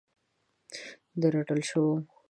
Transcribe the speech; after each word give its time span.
د 1.21 1.21
رټل 1.33 1.59
شوو 1.69 1.95